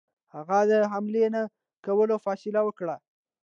هغه 0.35 0.59
د 0.69 0.73
حملې 0.91 1.25
نه 1.35 1.41
کولو 1.85 2.15
فیصله 2.25 2.61
وکړه. 2.65 2.95